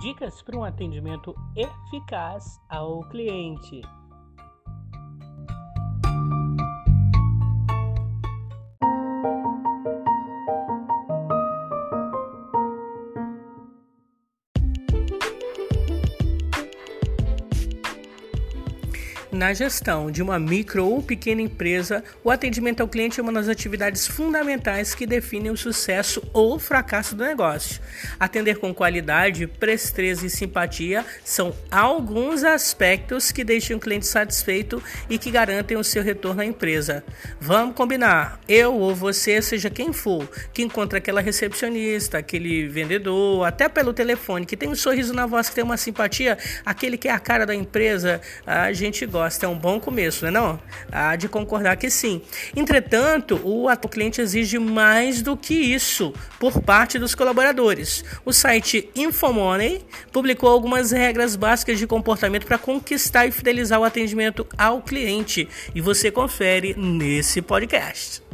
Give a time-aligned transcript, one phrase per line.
[0.00, 3.80] Dicas para um atendimento eficaz ao cliente.
[19.36, 23.50] Na gestão de uma micro ou pequena empresa, o atendimento ao cliente é uma das
[23.50, 27.82] atividades fundamentais que definem o sucesso ou fracasso do negócio.
[28.18, 35.18] Atender com qualidade, presteza e simpatia são alguns aspectos que deixam o cliente satisfeito e
[35.18, 37.04] que garantem o seu retorno à empresa.
[37.38, 43.68] Vamos combinar, eu ou você, seja quem for, que encontra aquela recepcionista, aquele vendedor, até
[43.68, 47.12] pelo telefone, que tem um sorriso na voz, que tem uma simpatia, aquele que é
[47.12, 50.60] a cara da empresa, a gente gosta gosta, é um bom começo, não é não?
[50.90, 52.22] Há de concordar que sim.
[52.54, 58.04] Entretanto, o cliente exige mais do que isso por parte dos colaboradores.
[58.24, 64.46] O site Infomoney publicou algumas regras básicas de comportamento para conquistar e fidelizar o atendimento
[64.56, 68.25] ao cliente e você confere nesse podcast.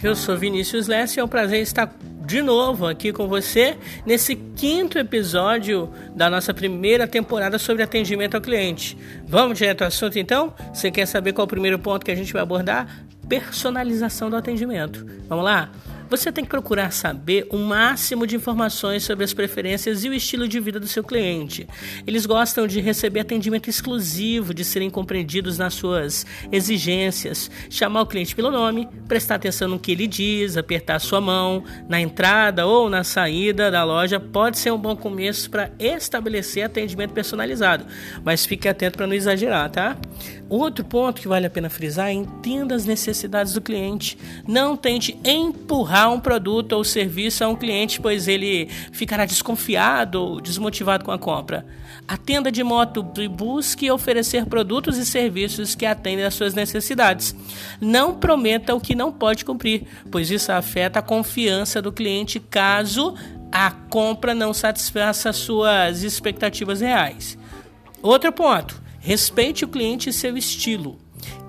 [0.00, 1.92] Eu sou Vinícius Lessa e é um prazer estar
[2.24, 8.40] de novo aqui com você nesse quinto episódio da nossa primeira temporada sobre atendimento ao
[8.40, 8.96] cliente.
[9.26, 10.54] Vamos direto ao assunto então?
[10.72, 12.86] Você quer saber qual é o primeiro ponto que a gente vai abordar?
[13.28, 15.04] Personalização do atendimento.
[15.28, 15.68] Vamos lá?
[16.10, 20.48] Você tem que procurar saber o máximo de informações sobre as preferências e o estilo
[20.48, 21.68] de vida do seu cliente.
[22.06, 28.34] Eles gostam de receber atendimento exclusivo, de serem compreendidos nas suas exigências, chamar o cliente
[28.34, 33.04] pelo nome, prestar atenção no que ele diz, apertar sua mão na entrada ou na
[33.04, 37.84] saída da loja pode ser um bom começo para estabelecer atendimento personalizado,
[38.24, 39.94] mas fique atento para não exagerar, tá?
[40.48, 44.16] Outro ponto que vale a pena frisar é entenda as necessidades do cliente.
[44.46, 50.40] Não tente empurrar um produto ou serviço a um cliente, pois ele ficará desconfiado ou
[50.40, 51.64] desmotivado com a compra.
[52.06, 57.34] Atenda de modo e busque oferecer produtos e serviços que atendem às suas necessidades.
[57.80, 63.14] Não prometa o que não pode cumprir, pois isso afeta a confiança do cliente caso
[63.50, 67.38] a compra não satisfaça suas expectativas reais.
[68.02, 70.98] Outro ponto Respeite o cliente e seu estilo.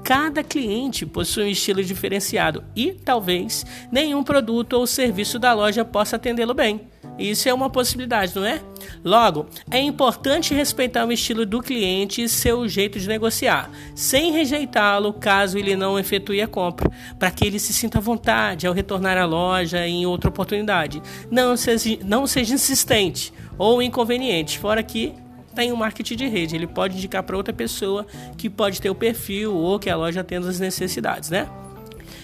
[0.04, 6.16] Cada cliente possui um estilo diferenciado e talvez nenhum produto ou serviço da loja possa
[6.16, 6.82] atendê-lo bem.
[7.20, 8.62] Isso é uma possibilidade, não é?
[9.04, 15.12] Logo, é importante respeitar o estilo do cliente e seu jeito de negociar, sem rejeitá-lo
[15.14, 19.18] caso ele não efetue a compra, para que ele se sinta à vontade ao retornar
[19.18, 21.02] à loja em outra oportunidade.
[21.30, 25.14] Não seja, não seja insistente ou inconveniente, fora que
[25.60, 26.56] tem o marketing de rede.
[26.56, 30.22] Ele pode indicar para outra pessoa que pode ter o perfil ou que a loja
[30.22, 31.50] atenda as necessidades, né?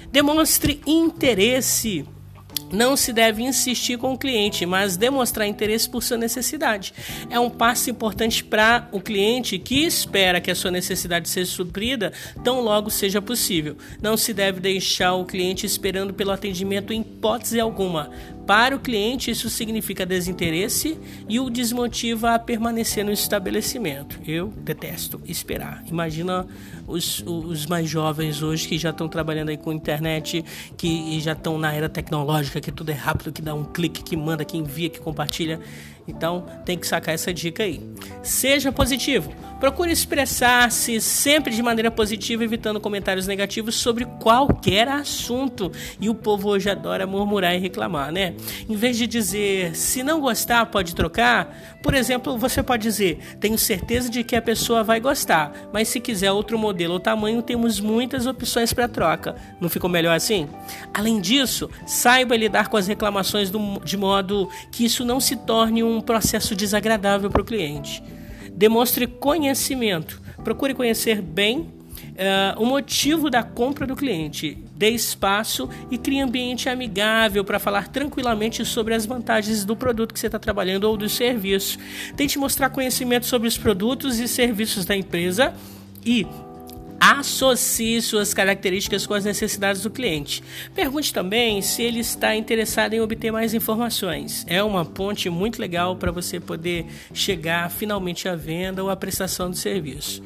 [0.09, 2.06] Demonstre interesse.
[2.72, 6.94] Não se deve insistir com o cliente, mas demonstrar interesse por sua necessidade.
[7.29, 12.13] É um passo importante para o cliente que espera que a sua necessidade seja suprida
[12.41, 13.75] tão logo seja possível.
[14.01, 18.09] Não se deve deixar o cliente esperando pelo atendimento em hipótese alguma.
[18.45, 24.19] Para o cliente, isso significa desinteresse e o desmotiva a permanecer no estabelecimento.
[24.25, 25.83] Eu detesto esperar.
[25.88, 26.45] Imagina
[26.88, 30.45] os, os mais jovens hoje que já estão trabalhando aí com internet,
[30.78, 34.16] que já estão na era tecnológica, que tudo é rápido, que dá um clique, que
[34.16, 35.59] manda, que envia, que compartilha.
[36.08, 37.82] Então tem que sacar essa dica aí.
[38.22, 39.32] Seja positivo.
[39.60, 45.72] Procure expressar-se sempre de maneira positiva, evitando comentários negativos sobre qualquer assunto.
[46.00, 48.36] E o povo hoje adora murmurar e reclamar, né?
[48.68, 53.58] Em vez de dizer se não gostar, pode trocar, por exemplo, você pode dizer tenho
[53.58, 57.80] certeza de que a pessoa vai gostar, mas se quiser outro modelo ou tamanho, temos
[57.80, 59.36] muitas opções para troca.
[59.60, 60.50] Não ficou melhor assim?
[60.94, 65.84] Além disso, saiba lidar com as reclamações do, de modo que isso não se torne
[65.84, 68.03] um processo desagradável para o cliente.
[68.51, 70.21] Demonstre conhecimento.
[70.44, 71.59] Procure conhecer bem
[72.15, 74.57] uh, o motivo da compra do cliente.
[74.75, 80.19] Dê espaço e crie ambiente amigável para falar tranquilamente sobre as vantagens do produto que
[80.19, 81.77] você está trabalhando ou do serviço.
[82.15, 85.53] Tente mostrar conhecimento sobre os produtos e serviços da empresa
[86.06, 86.25] e
[87.00, 90.44] Associe suas características com as necessidades do cliente.
[90.74, 94.45] Pergunte também se ele está interessado em obter mais informações.
[94.47, 99.51] É uma ponte muito legal para você poder chegar finalmente à venda ou à prestação
[99.51, 100.24] de serviço.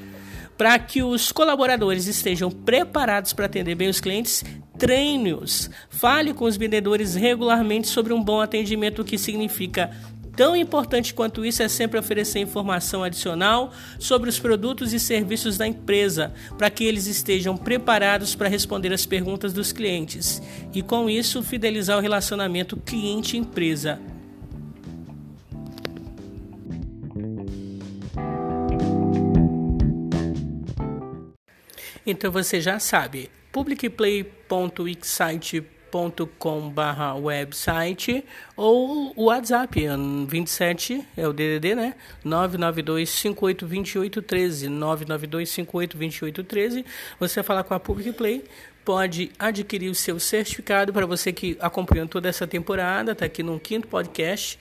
[0.58, 4.44] Para que os colaboradores estejam preparados para atender bem os clientes,
[4.78, 5.70] treine-os.
[5.90, 9.90] Fale com os vendedores regularmente sobre um bom atendimento, o que significa
[10.40, 15.68] Tão importante quanto isso é sempre oferecer informação adicional sobre os produtos e serviços da
[15.68, 20.42] empresa, para que eles estejam preparados para responder as perguntas dos clientes
[20.74, 24.00] e, com isso, fidelizar o relacionamento cliente-empresa.
[32.06, 35.79] Então você já sabe, publicplay.wixsite.com
[36.74, 38.24] barra website
[38.56, 39.86] ou o WhatsApp
[40.28, 41.96] 27 é o DDD, né?
[42.24, 46.86] 992 58 28 13 992 58 28 13.
[47.20, 48.44] Você falar com a Public Play
[48.86, 53.60] pode adquirir o seu certificado para você que acompanhou toda essa temporada, está aqui no
[53.60, 54.58] quinto podcast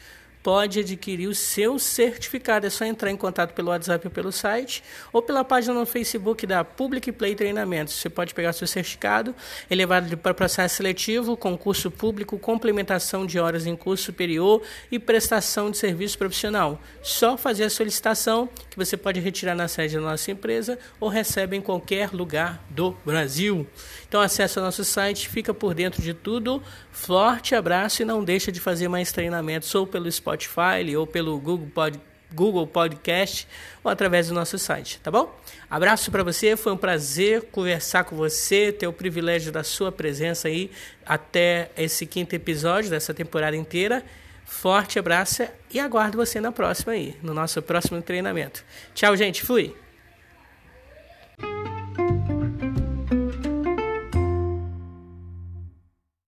[0.49, 2.67] pode adquirir o seu certificado.
[2.67, 6.47] É só entrar em contato pelo WhatsApp ou pelo site ou pela página no Facebook
[6.47, 7.93] da Public Play Treinamentos.
[7.93, 9.35] Você pode pegar seu certificado,
[9.69, 15.71] é levado para processo seletivo, concurso público, complementação de horas em curso superior e prestação
[15.71, 16.81] de serviço profissional.
[17.03, 21.59] Só fazer a solicitação que você pode retirar na sede da nossa empresa ou recebe
[21.59, 23.67] em qualquer lugar do Brasil.
[24.09, 26.63] Então acesse o nosso site, fica por dentro de tudo.
[26.91, 31.69] Forte abraço e não deixa de fazer mais treinamentos ou pelo Spotify ou pelo Google,
[31.73, 32.01] Pod,
[32.33, 33.49] Google Podcast
[33.83, 35.35] ou através do nosso site, tá bom?
[35.71, 40.49] Abraço para você, foi um prazer conversar com você, ter o privilégio da sua presença
[40.49, 40.71] aí
[41.05, 44.05] até esse quinto episódio dessa temporada inteira.
[44.45, 48.65] Forte abraço e aguardo você na próxima aí, no nosso próximo treinamento.
[48.95, 49.88] Tchau, gente, fui!